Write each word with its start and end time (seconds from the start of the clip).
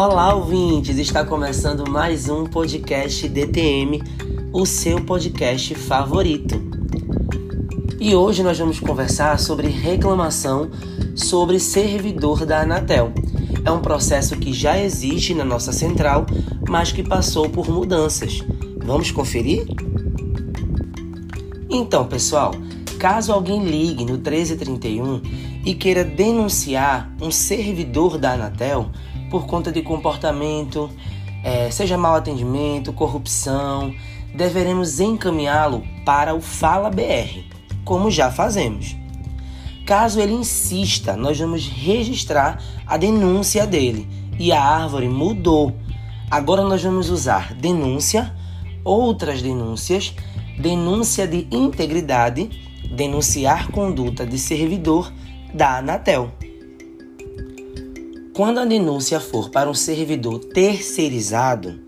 Olá, 0.00 0.32
ouvintes! 0.32 0.96
Está 0.96 1.24
começando 1.24 1.90
mais 1.90 2.28
um 2.28 2.44
podcast 2.44 3.28
DTM, 3.28 4.00
o 4.52 4.64
seu 4.64 5.04
podcast 5.04 5.74
favorito. 5.74 6.54
E 7.98 8.14
hoje 8.14 8.44
nós 8.44 8.56
vamos 8.56 8.78
conversar 8.78 9.40
sobre 9.40 9.66
reclamação 9.66 10.70
sobre 11.16 11.58
servidor 11.58 12.46
da 12.46 12.60
Anatel. 12.60 13.12
É 13.64 13.72
um 13.72 13.80
processo 13.80 14.36
que 14.36 14.52
já 14.52 14.80
existe 14.80 15.34
na 15.34 15.44
nossa 15.44 15.72
central, 15.72 16.26
mas 16.68 16.92
que 16.92 17.02
passou 17.02 17.48
por 17.50 17.68
mudanças. 17.68 18.40
Vamos 18.76 19.10
conferir? 19.10 19.66
Então, 21.68 22.06
pessoal, 22.06 22.52
caso 23.00 23.32
alguém 23.32 23.64
ligue 23.64 24.04
no 24.04 24.12
1331 24.12 25.47
e 25.68 25.74
queira 25.74 26.02
denunciar 26.02 27.12
um 27.20 27.30
servidor 27.30 28.16
da 28.16 28.32
Anatel 28.32 28.90
por 29.30 29.44
conta 29.44 29.70
de 29.70 29.82
comportamento, 29.82 30.88
é, 31.44 31.70
seja 31.70 31.98
mau 31.98 32.14
atendimento, 32.14 32.90
corrupção, 32.90 33.94
deveremos 34.34 34.98
encaminhá-lo 34.98 35.84
para 36.06 36.34
o 36.34 36.40
Fala 36.40 36.88
BR, 36.88 37.44
como 37.84 38.10
já 38.10 38.30
fazemos. 38.30 38.96
Caso 39.84 40.18
ele 40.18 40.32
insista, 40.32 41.14
nós 41.14 41.38
vamos 41.38 41.68
registrar 41.68 42.62
a 42.86 42.96
denúncia 42.96 43.66
dele 43.66 44.08
e 44.38 44.50
a 44.50 44.62
árvore 44.62 45.06
mudou. 45.06 45.76
Agora 46.30 46.62
nós 46.62 46.82
vamos 46.82 47.10
usar 47.10 47.52
denúncia, 47.52 48.34
outras 48.82 49.42
denúncias, 49.42 50.14
denúncia 50.58 51.28
de 51.28 51.46
integridade, 51.50 52.48
denunciar 52.90 53.70
conduta 53.70 54.24
de 54.24 54.38
servidor 54.38 55.12
da 55.52 55.78
Anatel. 55.78 56.30
Quando 58.34 58.60
a 58.60 58.64
denúncia 58.64 59.18
for 59.18 59.50
para 59.50 59.68
um 59.68 59.74
servidor 59.74 60.38
terceirizado, 60.38 61.80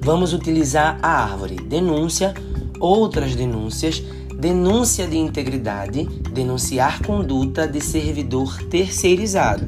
vamos 0.00 0.32
utilizar 0.32 0.98
a 1.02 1.24
árvore 1.24 1.56
denúncia, 1.56 2.32
outras 2.80 3.34
denúncias, 3.34 4.02
denúncia 4.38 5.06
de 5.06 5.18
integridade, 5.18 6.04
denunciar 6.32 7.02
conduta 7.02 7.66
de 7.66 7.80
servidor 7.80 8.62
terceirizado. 8.64 9.66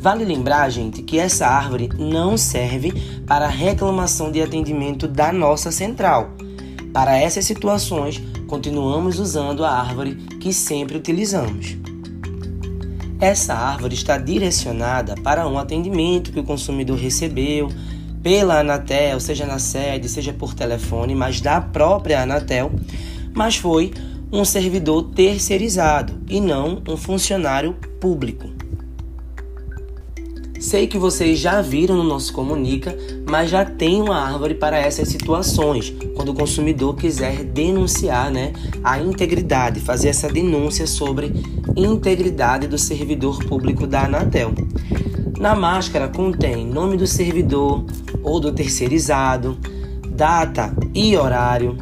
Vale 0.00 0.24
lembrar, 0.24 0.70
gente, 0.70 1.02
que 1.02 1.18
essa 1.18 1.46
árvore 1.46 1.88
não 1.98 2.36
serve 2.36 2.92
para 3.26 3.48
reclamação 3.48 4.30
de 4.30 4.40
atendimento 4.40 5.06
da 5.06 5.32
nossa 5.32 5.70
central. 5.70 6.30
Para 6.92 7.16
essas 7.16 7.44
situações, 7.44 8.22
continuamos 8.46 9.18
usando 9.18 9.64
a 9.64 9.70
árvore 9.70 10.14
que 10.40 10.52
sempre 10.52 10.96
utilizamos. 10.96 11.76
Essa 13.20 13.54
árvore 13.54 13.94
está 13.94 14.16
direcionada 14.16 15.16
para 15.16 15.48
um 15.48 15.58
atendimento 15.58 16.32
que 16.32 16.38
o 16.38 16.44
consumidor 16.44 16.96
recebeu 16.96 17.68
pela 18.22 18.60
Anatel, 18.60 19.18
seja 19.18 19.44
na 19.44 19.58
sede, 19.58 20.08
seja 20.08 20.32
por 20.32 20.54
telefone, 20.54 21.16
mas 21.16 21.40
da 21.40 21.60
própria 21.60 22.22
Anatel, 22.22 22.70
mas 23.34 23.56
foi 23.56 23.92
um 24.30 24.44
servidor 24.44 25.10
terceirizado 25.14 26.20
e 26.28 26.40
não 26.40 26.80
um 26.88 26.96
funcionário 26.96 27.74
público. 28.00 28.57
Sei 30.60 30.88
que 30.88 30.98
vocês 30.98 31.38
já 31.38 31.62
viram 31.62 31.96
no 31.96 32.02
nosso 32.02 32.32
Comunica, 32.32 32.96
mas 33.30 33.48
já 33.48 33.64
tem 33.64 34.02
uma 34.02 34.16
árvore 34.16 34.54
para 34.54 34.76
essas 34.76 35.08
situações, 35.08 35.94
quando 36.16 36.30
o 36.30 36.34
consumidor 36.34 36.96
quiser 36.96 37.44
denunciar 37.44 38.30
né, 38.30 38.52
a 38.82 38.98
integridade, 39.00 39.78
fazer 39.78 40.08
essa 40.08 40.28
denúncia 40.28 40.84
sobre 40.86 41.32
integridade 41.76 42.66
do 42.66 42.76
servidor 42.76 43.44
público 43.44 43.86
da 43.86 44.06
Anatel. 44.06 44.52
Na 45.38 45.54
máscara 45.54 46.08
contém 46.08 46.66
nome 46.66 46.96
do 46.96 47.06
servidor 47.06 47.84
ou 48.24 48.40
do 48.40 48.52
terceirizado, 48.52 49.56
data 50.08 50.74
e 50.92 51.16
horário, 51.16 51.76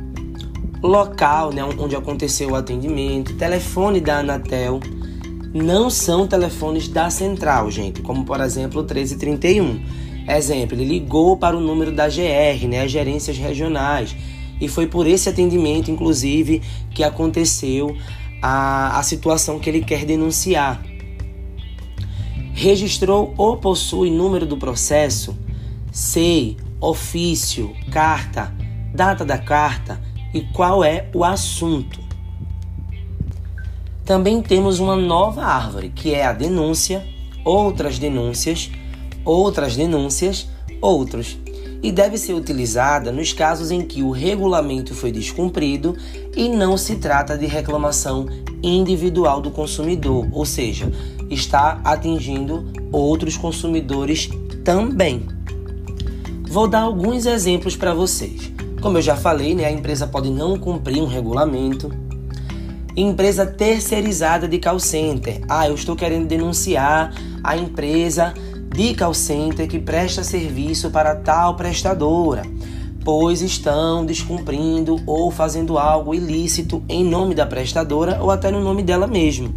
local 0.83 1.51
né, 1.51 1.65
onde 1.65 1.97
aconteceu 1.97 2.51
o 2.51 2.55
atendimento, 2.55 3.35
telefone 3.37 4.03
da 4.03 4.19
Anatel 4.19 4.81
não 5.57 5.89
são 5.89 6.27
telefones 6.27 6.87
da 6.87 7.09
central, 7.09 7.71
gente, 7.71 8.03
como 8.03 8.25
por 8.25 8.41
exemplo 8.41 8.81
o 8.81 8.85
1331. 8.85 9.81
Exemplo, 10.29 10.77
ele 10.77 10.85
ligou 10.85 11.37
para 11.37 11.57
o 11.57 11.61
número 11.61 11.93
da 11.93 12.09
GR, 12.09 12.67
né, 12.69 12.83
as 12.83 12.91
gerências 12.91 13.39
regionais, 13.39 14.15
e 14.61 14.69
foi 14.69 14.87
por 14.87 15.07
esse 15.07 15.29
atendimento, 15.29 15.91
inclusive, 15.91 16.63
que 16.91 17.05
aconteceu 17.05 17.97
a, 18.43 18.99
a 18.99 19.03
situação 19.03 19.59
que 19.59 19.71
ele 19.71 19.83
quer 19.83 20.05
denunciar. 20.05 20.83
Registrou 22.53 23.35
ou 23.37 23.57
possui 23.57 24.11
número 24.11 24.47
do 24.47 24.57
processo, 24.57 25.37
SEI, 25.93 26.57
ofício, 26.81 27.75
carta, 27.91 28.53
data 28.95 29.25
da 29.25 29.39
carta 29.39 30.01
e 30.35 30.41
qual 30.53 30.83
é 30.83 31.09
o 31.15 31.23
assunto. 31.25 32.06
Também 34.07 34.41
temos 34.41 34.79
uma 34.79 34.95
nova 34.95 35.43
árvore, 35.43 35.89
que 35.89 36.15
é 36.15 36.25
a 36.25 36.33
denúncia, 36.33 37.05
outras 37.45 37.99
denúncias, 37.99 38.71
outras 39.25 39.75
denúncias, 39.75 40.49
outros, 40.81 41.37
e 41.83 41.91
deve 41.91 42.17
ser 42.17 42.33
utilizada 42.33 43.11
nos 43.11 43.33
casos 43.33 43.73
em 43.73 43.83
que 43.83 44.05
o 44.05 44.13
regulamento 44.13 44.95
foi 44.95 45.11
descumprido 45.11 45.97
e 46.37 46.49
não 46.49 46.77
se 46.77 46.97
trata 46.97 47.37
de 47.37 47.47
reclamação 47.47 48.27
individual 48.63 49.41
do 49.41 49.51
consumidor, 49.51 50.29
ou 50.31 50.47
seja, 50.47 50.89
está 51.29 51.81
atingindo 51.83 52.65
outros 52.93 53.37
consumidores 53.37 54.31
também. 54.65 55.27
Vou 56.49 56.69
dar 56.69 56.83
alguns 56.83 57.27
exemplos 57.27 57.75
para 57.75 57.93
vocês. 57.93 58.53
Como 58.81 58.99
eu 58.99 59.03
já 59.03 59.17
falei, 59.17 59.53
né, 59.53 59.65
a 59.65 59.73
empresa 59.73 60.07
pode 60.07 60.31
não 60.31 60.57
cumprir 60.57 61.03
um 61.03 61.07
regulamento, 61.07 62.06
Empresa 62.97 63.45
terceirizada 63.45 64.49
de 64.49 64.59
call 64.59 64.81
center. 64.81 65.43
Ah, 65.51 65.69
eu 65.69 65.75
estou 65.75 65.95
querendo 65.95 66.27
denunciar 66.27 67.13
a 67.45 67.55
empresa 67.55 68.33
de 68.75 68.95
call 68.95 69.13
center 69.13 69.69
que 69.69 69.79
presta 69.79 70.25
serviço 70.25 70.91
para 70.91 71.15
tal 71.15 71.57
prestadora, 71.57 72.41
pois 73.05 73.43
estão 73.43 74.07
descumprindo 74.07 74.99
ou 75.07 75.31
fazendo 75.31 75.77
algo 75.79 76.15
ilícito 76.15 76.83
em 76.89 77.05
nome 77.05 77.35
da 77.35 77.45
prestadora 77.45 78.19
ou 78.23 78.31
até 78.31 78.51
no 78.51 78.65
nome 78.65 78.83
dela 78.83 79.07
mesmo. 79.07 79.55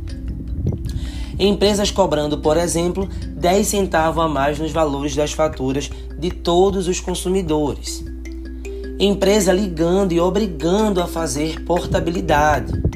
Empresas 1.39 1.89
cobrando, 1.89 2.39
por 2.39 2.57
exemplo, 2.57 3.07
10 3.37 3.65
centavos 3.65 4.21
a 4.21 4.27
mais 4.27 4.59
nos 4.59 4.73
valores 4.73 5.15
das 5.15 5.31
faturas 5.31 5.89
de 6.19 6.29
todos 6.29 6.89
os 6.89 6.99
consumidores. 6.99 8.03
Empresa 8.99 9.53
ligando 9.53 10.11
e 10.11 10.19
obrigando 10.19 11.01
a 11.01 11.07
fazer 11.07 11.63
portabilidade 11.63 12.88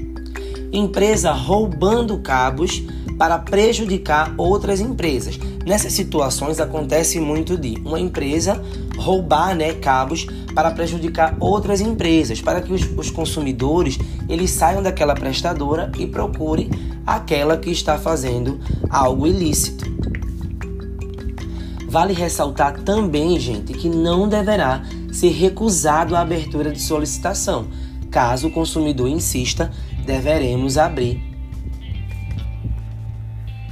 empresa 0.73 1.31
roubando 1.31 2.17
cabos 2.17 2.83
para 3.17 3.37
prejudicar 3.37 4.33
outras 4.37 4.81
empresas. 4.81 5.39
Nessas 5.65 5.93
situações 5.93 6.59
acontece 6.59 7.19
muito 7.19 7.57
de 7.57 7.77
uma 7.85 7.99
empresa 7.99 8.61
roubar 8.97 9.55
né, 9.55 9.73
cabos 9.73 10.27
para 10.53 10.71
prejudicar 10.71 11.37
outras 11.39 11.79
empresas, 11.79 12.41
para 12.41 12.61
que 12.61 12.73
os, 12.73 12.83
os 12.97 13.09
consumidores 13.09 13.97
eles 14.27 14.51
saiam 14.51 14.81
daquela 14.81 15.13
prestadora 15.13 15.91
e 15.97 16.05
procurem 16.05 16.69
aquela 17.05 17.55
que 17.57 17.69
está 17.69 17.97
fazendo 17.97 18.59
algo 18.89 19.27
ilícito. 19.27 19.93
Vale 21.87 22.13
ressaltar 22.13 22.81
também, 22.81 23.39
gente, 23.39 23.71
que 23.71 23.87
não 23.87 24.27
deverá 24.27 24.83
ser 25.11 25.29
recusado 25.29 26.15
a 26.15 26.21
abertura 26.21 26.71
de 26.71 26.81
solicitação, 26.81 27.67
caso 28.13 28.47
o 28.47 28.51
consumidor 28.51 29.09
insista 29.09 29.71
deveremos 30.05 30.77
abrir. 30.77 31.19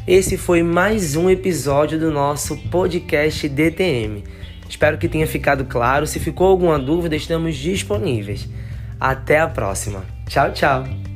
Esse 0.08 0.36
foi 0.36 0.64
mais 0.64 1.16
um 1.16 1.30
episódio 1.30 2.00
do 2.00 2.12
nosso 2.12 2.58
podcast 2.70 3.48
DTM. 3.48 4.24
Espero 4.68 4.98
que 4.98 5.08
tenha 5.08 5.28
ficado 5.28 5.66
claro. 5.66 6.08
Se 6.08 6.20
ficou 6.20 6.48
alguma 6.48 6.80
dúvida, 6.80 7.16
estamos 7.16 7.56
disponíveis. 7.56 8.50
Até 9.00 9.40
a 9.40 9.48
próxima. 9.48 10.04
Tchau, 10.28 10.52
tchau. 10.52 11.11